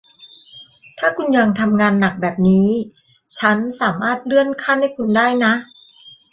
[0.99, 2.69] ถ้าคุณยังทำงานหนักแบบนี้
[3.39, 5.53] ฉันสามารถเลื่อนขั้นให้คุณได้นะ